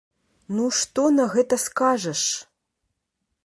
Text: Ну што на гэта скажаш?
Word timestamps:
Ну 0.59 0.63
што 0.79 1.03
на 1.19 1.27
гэта 1.35 1.61
скажаш? 1.67 2.21